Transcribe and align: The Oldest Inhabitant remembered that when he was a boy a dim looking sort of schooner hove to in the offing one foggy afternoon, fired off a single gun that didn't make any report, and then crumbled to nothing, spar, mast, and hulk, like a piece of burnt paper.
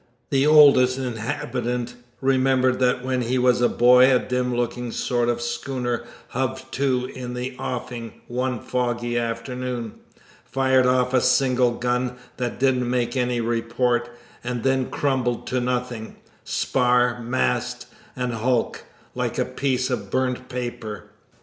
The 0.31 0.47
Oldest 0.47 0.97
Inhabitant 0.97 1.93
remembered 2.21 2.79
that 2.79 3.05
when 3.05 3.21
he 3.21 3.37
was 3.37 3.61
a 3.61 3.69
boy 3.69 4.11
a 4.11 4.17
dim 4.17 4.55
looking 4.55 4.91
sort 4.91 5.29
of 5.29 5.43
schooner 5.43 6.05
hove 6.29 6.71
to 6.71 7.05
in 7.13 7.35
the 7.35 7.55
offing 7.59 8.19
one 8.27 8.59
foggy 8.61 9.15
afternoon, 9.15 9.91
fired 10.43 10.87
off 10.87 11.13
a 11.13 11.21
single 11.21 11.73
gun 11.73 12.15
that 12.37 12.59
didn't 12.59 12.89
make 12.89 13.15
any 13.15 13.41
report, 13.41 14.09
and 14.43 14.63
then 14.63 14.89
crumbled 14.89 15.45
to 15.45 15.59
nothing, 15.61 16.15
spar, 16.43 17.21
mast, 17.21 17.85
and 18.15 18.33
hulk, 18.33 18.85
like 19.13 19.37
a 19.37 19.45
piece 19.45 19.91
of 19.91 20.09
burnt 20.09 20.49
paper. 20.49 21.11